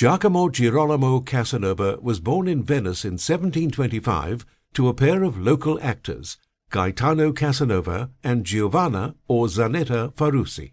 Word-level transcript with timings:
Giacomo 0.00 0.48
Girolamo 0.48 1.20
Casanova 1.20 1.98
was 2.00 2.20
born 2.20 2.48
in 2.48 2.62
Venice 2.62 3.04
in 3.04 3.18
1725 3.18 4.46
to 4.72 4.88
a 4.88 4.94
pair 4.94 5.22
of 5.22 5.38
local 5.38 5.78
actors, 5.82 6.38
Gaetano 6.70 7.32
Casanova 7.32 8.08
and 8.24 8.46
Giovanna 8.46 9.14
or 9.28 9.48
Zanetta 9.48 10.10
Farusi. 10.14 10.72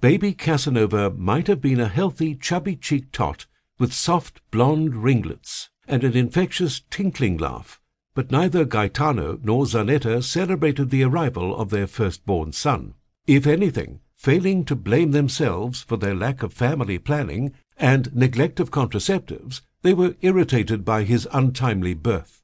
Baby 0.00 0.32
Casanova 0.32 1.10
might 1.10 1.46
have 1.46 1.60
been 1.60 1.78
a 1.78 1.86
healthy, 1.86 2.34
chubby-cheeked 2.34 3.12
tot 3.12 3.46
with 3.78 3.92
soft 3.92 4.40
blonde 4.50 4.96
ringlets 4.96 5.70
and 5.86 6.02
an 6.02 6.16
infectious 6.16 6.82
tinkling 6.90 7.36
laugh, 7.36 7.80
but 8.16 8.32
neither 8.32 8.64
Gaetano 8.64 9.38
nor 9.44 9.66
Zanetta 9.66 10.24
celebrated 10.24 10.90
the 10.90 11.04
arrival 11.04 11.56
of 11.56 11.70
their 11.70 11.86
firstborn 11.86 12.50
son. 12.50 12.94
If 13.28 13.46
anything, 13.46 14.00
failing 14.16 14.64
to 14.64 14.74
blame 14.74 15.12
themselves 15.12 15.82
for 15.82 15.96
their 15.96 16.16
lack 16.16 16.42
of 16.42 16.52
family 16.52 16.98
planning 16.98 17.54
and 17.76 18.14
neglect 18.14 18.60
of 18.60 18.70
contraceptives, 18.70 19.60
they 19.82 19.94
were 19.94 20.16
irritated 20.20 20.84
by 20.84 21.04
his 21.04 21.28
untimely 21.32 21.94
birth. 21.94 22.42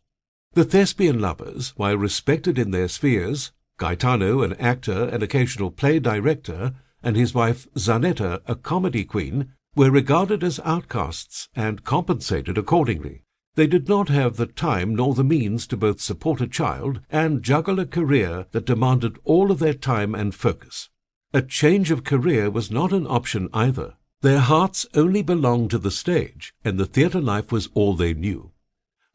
The 0.52 0.64
thespian 0.64 1.18
lovers, 1.18 1.72
while 1.76 1.96
respected 1.96 2.58
in 2.58 2.70
their 2.70 2.88
spheres, 2.88 3.52
Gaetano, 3.78 4.42
an 4.42 4.52
actor 4.54 5.08
and 5.08 5.22
occasional 5.22 5.70
play 5.70 5.98
director, 5.98 6.74
and 7.02 7.16
his 7.16 7.34
wife 7.34 7.66
Zanetta, 7.74 8.42
a 8.46 8.54
comedy 8.54 9.04
queen, 9.04 9.54
were 9.74 9.90
regarded 9.90 10.44
as 10.44 10.60
outcasts 10.60 11.48
and 11.56 11.82
compensated 11.82 12.58
accordingly. 12.58 13.24
They 13.54 13.66
did 13.66 13.88
not 13.88 14.08
have 14.08 14.36
the 14.36 14.46
time 14.46 14.94
nor 14.94 15.14
the 15.14 15.24
means 15.24 15.66
to 15.68 15.76
both 15.76 16.00
support 16.00 16.40
a 16.40 16.46
child 16.46 17.00
and 17.10 17.42
juggle 17.42 17.80
a 17.80 17.86
career 17.86 18.46
that 18.52 18.66
demanded 18.66 19.18
all 19.24 19.50
of 19.50 19.58
their 19.58 19.74
time 19.74 20.14
and 20.14 20.34
focus. 20.34 20.90
A 21.34 21.42
change 21.42 21.90
of 21.90 22.04
career 22.04 22.50
was 22.50 22.70
not 22.70 22.92
an 22.92 23.06
option 23.06 23.48
either. 23.52 23.94
Their 24.22 24.38
hearts 24.38 24.86
only 24.94 25.22
belonged 25.22 25.70
to 25.72 25.78
the 25.78 25.90
stage, 25.90 26.54
and 26.64 26.78
the 26.78 26.86
theatre 26.86 27.20
life 27.20 27.50
was 27.50 27.68
all 27.74 27.94
they 27.94 28.14
knew. 28.14 28.52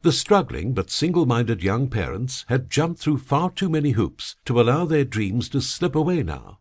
The 0.02 0.12
struggling 0.12 0.74
but 0.74 0.90
single-minded 0.90 1.62
young 1.62 1.88
parents 1.88 2.44
had 2.48 2.68
jumped 2.68 3.00
through 3.00 3.18
far 3.18 3.50
too 3.50 3.70
many 3.70 3.92
hoops 3.92 4.36
to 4.44 4.60
allow 4.60 4.84
their 4.84 5.06
dreams 5.06 5.48
to 5.48 5.62
slip 5.62 5.94
away 5.94 6.22
now. 6.22 6.58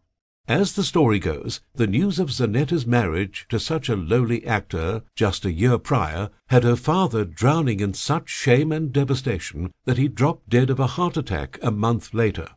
As 0.47 0.75
the 0.75 0.83
story 0.85 1.19
goes, 1.19 1.59
the 1.75 1.87
news 1.87 2.19
of 2.19 2.31
Zanetta's 2.31 2.87
marriage 2.87 3.45
to 3.49 3.59
such 3.59 3.89
a 3.89 3.97
lowly 3.97 4.47
actor 4.47 5.03
just 5.13 5.43
a 5.43 5.51
year 5.51 5.77
prior 5.77 6.29
had 6.47 6.63
her 6.63 6.77
father 6.77 7.25
drowning 7.25 7.81
in 7.81 7.93
such 7.93 8.29
shame 8.29 8.71
and 8.71 8.93
devastation 8.93 9.73
that 9.83 9.97
he 9.97 10.07
dropped 10.07 10.47
dead 10.47 10.69
of 10.69 10.79
a 10.79 10.87
heart 10.87 11.17
attack 11.17 11.59
a 11.61 11.69
month 11.69 12.13
later. 12.13 12.51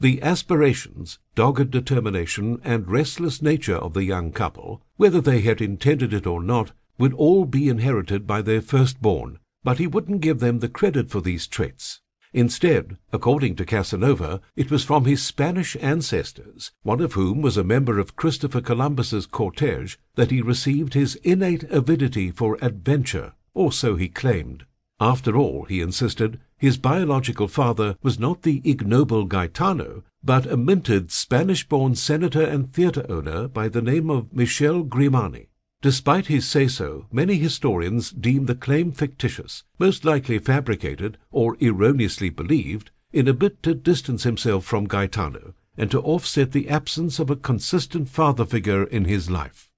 The 0.00 0.22
aspirations, 0.22 1.18
dogged 1.34 1.70
determination, 1.70 2.58
and 2.64 2.90
restless 2.90 3.42
nature 3.42 3.76
of 3.76 3.92
the 3.92 4.04
young 4.04 4.32
couple, 4.32 4.80
whether 4.96 5.20
they 5.20 5.42
had 5.42 5.60
intended 5.60 6.14
it 6.14 6.26
or 6.26 6.42
not, 6.42 6.72
would 6.96 7.12
all 7.12 7.44
be 7.44 7.68
inherited 7.68 8.26
by 8.26 8.40
their 8.40 8.62
firstborn, 8.62 9.38
but 9.62 9.76
he 9.76 9.86
wouldn't 9.86 10.22
give 10.22 10.40
them 10.40 10.60
the 10.60 10.70
credit 10.70 11.10
for 11.10 11.20
these 11.20 11.46
traits. 11.46 12.00
Instead, 12.32 12.96
according 13.12 13.56
to 13.56 13.66
Casanova, 13.66 14.40
it 14.56 14.70
was 14.70 14.84
from 14.84 15.04
his 15.04 15.22
Spanish 15.22 15.76
ancestors, 15.80 16.72
one 16.82 17.02
of 17.02 17.12
whom 17.12 17.42
was 17.42 17.58
a 17.58 17.64
member 17.64 17.98
of 17.98 18.16
Christopher 18.16 18.62
Columbus's 18.62 19.26
cortege, 19.26 19.98
that 20.14 20.30
he 20.30 20.40
received 20.40 20.94
his 20.94 21.16
innate 21.16 21.64
avidity 21.64 22.30
for 22.30 22.56
adventure, 22.62 23.34
or 23.52 23.70
so 23.70 23.96
he 23.96 24.08
claimed. 24.08 24.64
After 25.00 25.36
all, 25.36 25.64
he 25.64 25.80
insisted, 25.80 26.38
his 26.58 26.76
biological 26.76 27.48
father 27.48 27.96
was 28.02 28.18
not 28.18 28.42
the 28.42 28.60
ignoble 28.64 29.24
Gaetano, 29.24 30.04
but 30.22 30.44
a 30.44 30.58
minted 30.58 31.10
Spanish-born 31.10 31.94
senator 31.94 32.42
and 32.42 32.70
theatre 32.70 33.06
owner 33.08 33.48
by 33.48 33.68
the 33.68 33.80
name 33.80 34.10
of 34.10 34.30
Michel 34.32 34.82
Grimani. 34.84 35.46
Despite 35.80 36.26
his 36.26 36.46
say-so, 36.46 37.06
many 37.10 37.36
historians 37.36 38.10
deem 38.10 38.44
the 38.44 38.54
claim 38.54 38.92
fictitious, 38.92 39.64
most 39.78 40.04
likely 40.04 40.38
fabricated 40.38 41.16
or 41.30 41.56
erroneously 41.62 42.28
believed, 42.28 42.90
in 43.12 43.26
a 43.26 43.32
bid 43.32 43.62
to 43.62 43.74
distance 43.74 44.24
himself 44.24 44.66
from 44.66 44.84
Gaetano 44.84 45.54
and 45.78 45.90
to 45.90 46.00
offset 46.02 46.52
the 46.52 46.68
absence 46.68 47.18
of 47.18 47.30
a 47.30 47.36
consistent 47.36 48.10
father 48.10 48.44
figure 48.44 48.84
in 48.84 49.06
his 49.06 49.30
life. 49.30 49.69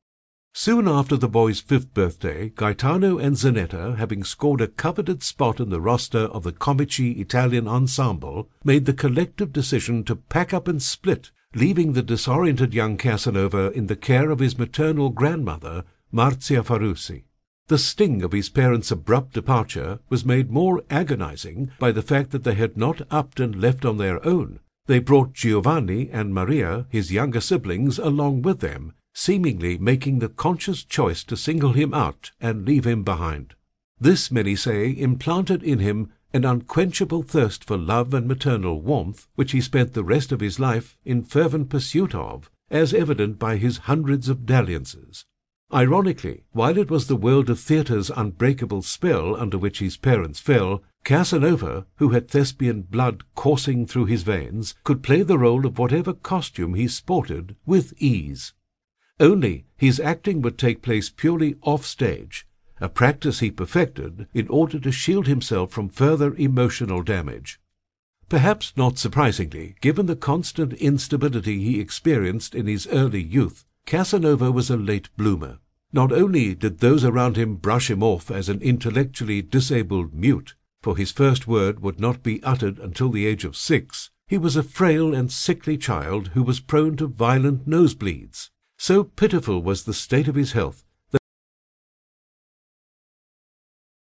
Soon 0.55 0.87
after 0.87 1.17
the 1.17 1.29
boy's 1.29 1.61
fifth 1.61 1.95
birthday, 1.95 2.51
Gaetano 2.51 3.19
and 3.19 3.37
Zanetta, 3.37 3.97
having 3.97 4.23
scored 4.23 4.61
a 4.61 4.69
coveted 4.69 5.23
spot 5.23 5.61
in 5.61 5.71
the 5.71 5.81
roster 5.81 6.27
of 6.27 6.43
the 6.43 6.53
Comici 6.53 7.21
Italian 7.21 7.67
Ensemble, 7.67 8.51
made 8.63 8.85
the 8.85 8.93
collective 8.93 9.53
decision 9.53 10.05
to 10.05 10.17
pack 10.17 10.53
up 10.53 10.69
and 10.69 10.83
split 10.83 11.31
leaving 11.55 11.93
the 11.93 12.03
disoriented 12.03 12.73
young 12.73 12.97
Casanova 12.97 13.71
in 13.73 13.87
the 13.87 13.97
care 13.97 14.31
of 14.31 14.39
his 14.39 14.59
maternal 14.59 15.11
grandmother, 15.11 15.85
Marzia 16.13 16.63
Farusi. 16.63 17.25
The 17.69 17.79
sting 17.79 18.23
of 18.23 18.33
his 18.33 18.49
parents' 18.49 18.91
abrupt 18.91 19.35
departure 19.35 20.01
was 20.09 20.25
made 20.25 20.51
more 20.51 20.83
agonizing 20.91 21.71
by 21.79 21.93
the 21.93 22.03
fact 22.03 22.31
that 22.31 22.45
they 22.45 22.55
had 22.55 22.77
not 22.77 23.03
upped 23.11 23.41
and 23.41 23.61
left 23.61 23.85
on 23.85 23.99
their 23.99 24.25
own. 24.27 24.61
They 24.87 24.99
brought 24.99 25.35
Giovanni 25.35 26.11
and 26.11 26.35
Maria, 26.35 26.87
his 26.89 27.13
younger 27.13 27.41
siblings, 27.41 27.99
along 27.99 28.43
with 28.43 28.61
them, 28.61 28.95
seemingly 29.13 29.79
making 29.79 30.19
the 30.19 30.29
conscious 30.29 30.85
choice 30.85 31.23
to 31.25 31.37
single 31.37 31.73
him 31.73 31.93
out 31.93 32.31
and 32.41 32.65
leave 32.65 32.87
him 32.87 33.03
behind. 33.03 33.55
This, 34.01 34.31
many 34.31 34.57
say, 34.57 34.91
implanted 34.91 35.63
in 35.63 35.79
him 35.79 36.11
an 36.35 36.45
unquenchable 36.45 37.23
thirst 37.23 37.63
for 37.63 37.77
love 37.77 38.15
and 38.15 38.27
maternal 38.27 38.81
warmth, 38.81 39.29
which 39.35 39.53
he 39.53 39.61
spent 39.61 39.93
the 39.93 40.03
rest 40.05 40.33
of 40.33 40.41
his 40.41 40.59
life 40.59 40.99
in 41.05 41.23
fervent 41.23 41.69
pursuit 41.69 42.15
of, 42.15 42.51
as 42.71 42.95
evident 42.95 43.39
by 43.39 43.59
his 43.59 43.79
hundreds 43.79 44.29
of 44.29 44.47
dalliances. 44.47 45.27
Ironically, 45.73 46.45
while 46.53 46.77
it 46.77 46.91
was 46.91 47.07
the 47.07 47.17
world 47.17 47.49
of 47.49 47.59
theatre's 47.59 48.11
unbreakable 48.11 48.83
spell 48.83 49.37
under 49.37 49.57
which 49.59 49.79
his 49.79 49.97
parents 49.97 50.39
fell, 50.39 50.83
Casanova, 51.05 51.87
who 51.97 52.11
had 52.11 52.29
thespian 52.29 52.83
blood 52.83 53.25
coursing 53.35 53.87
through 53.87 54.07
his 54.07 54.23
veins, 54.23 54.75
could 54.85 55.03
play 55.03 55.23
the 55.23 55.39
role 55.39 55.67
of 55.67 55.79
whatever 55.79 56.13
costume 56.13 56.75
he 56.75 56.89
sported 56.89 57.57
with 57.67 57.95
ease. 57.97 58.53
Only 59.21 59.67
his 59.77 60.01
acting 60.01 60.43
would 60.43 60.59
take 60.59 60.83
place 60.83 61.11
purely 61.11 61.57
off 61.63 61.85
stage, 61.85 62.47
a 62.81 62.89
practice 62.89 63.41
he 63.41 63.51
perfected 63.51 64.27
in 64.35 64.49
order 64.49 64.81
to 64.81 64.91
shield 64.91 65.27
himself 65.27 65.71
from 65.71 65.89
further 65.89 66.35
emotional 66.35 67.03
damage. 67.03 67.61
Perhaps 68.29 68.73
not 68.77 68.99
surprisingly, 68.99 69.77
given 69.81 70.07
the 70.07 70.17
constant 70.17 70.73
instability 70.75 71.63
he 71.63 71.79
experienced 71.79 72.55
in 72.55 72.67
his 72.67 72.87
early 72.87 73.23
youth, 73.23 73.65
Casanova 73.85 74.51
was 74.51 74.71
a 74.71 74.77
late 74.77 75.09
bloomer. 75.17 75.59
Not 75.93 76.11
only 76.11 76.55
did 76.55 76.79
those 76.79 77.05
around 77.05 77.37
him 77.37 77.57
brush 77.57 77.91
him 77.91 78.03
off 78.03 78.31
as 78.31 78.49
an 78.49 78.63
intellectually 78.63 79.43
disabled 79.43 80.15
mute, 80.15 80.55
for 80.81 80.97
his 80.97 81.13
first 81.13 81.47
word 81.47 81.81
would 81.81 82.01
not 82.01 82.23
be 82.23 82.43
uttered 82.43 82.79
until 82.79 83.11
the 83.11 83.27
age 83.27 83.45
of 83.45 83.57
six, 83.57 84.11
he 84.27 84.39
was 84.39 84.57
a 84.57 84.63
frail 84.63 85.15
and 85.15 85.31
sickly 85.31 85.77
child 85.77 86.29
who 86.29 86.43
was 86.43 86.59
prone 86.59 86.97
to 86.97 87.07
violent 87.07 87.69
nosebleeds. 87.69 88.49
So 88.83 89.05
pitiful 89.05 89.63
was 89.63 89.85
the 89.85 89.95
state 89.95 90.27
of 90.27 90.35
his 90.35 90.55
health 90.55 90.83